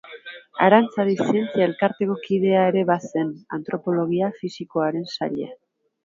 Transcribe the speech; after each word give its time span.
Aranzadi 0.67 1.11
Zientzia 1.25 1.65
Elkarteko 1.65 2.15
kidea 2.23 2.63
ere 2.69 2.83
bazen, 2.91 3.29
Antropologia 3.57 4.31
Fisikoaren 4.39 5.05
sailean. 5.19 5.53